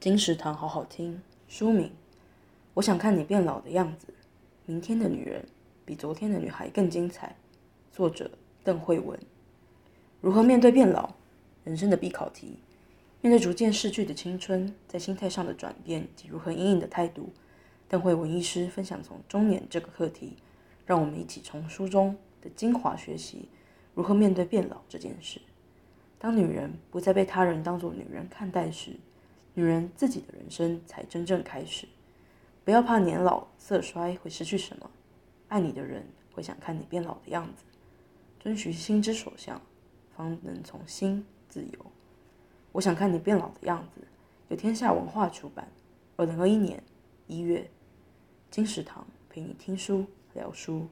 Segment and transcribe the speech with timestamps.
[0.00, 1.20] 金石堂好好听。
[1.46, 1.92] 书名：
[2.72, 4.06] 我想看你变老的样子。
[4.64, 5.44] 明天的女人
[5.84, 7.36] 比昨天的女孩更精彩。
[7.92, 8.30] 作者：
[8.64, 9.20] 邓慧文。
[10.22, 11.10] 如何面对变老？
[11.64, 12.60] 人生的必考题。
[13.20, 17.34] 面对逐渐逝去的青春，在心态上的转变及如何因应的态度，
[17.86, 20.38] 邓慧文医师分享从中年这个课题，
[20.86, 23.50] 让我们一起从书中的精华学习
[23.94, 25.42] 如何面对变老这件事。
[26.18, 28.92] 当女人不再被他人当作女人看待时，
[29.54, 31.86] 女人自己的人生才真正开始。
[32.64, 34.90] 不要怕年老色衰会失去什么，
[35.48, 37.64] 爱你的人会想看你变老的样子。
[38.38, 39.60] 遵循心之所向，
[40.16, 41.86] 方能从心自由。
[42.72, 44.00] 我想看你变老的样子。
[44.48, 45.68] 由天下文化出版，
[46.16, 46.82] 二零二一年
[47.26, 47.70] 一月。
[48.50, 50.88] 金石堂陪你听书聊书。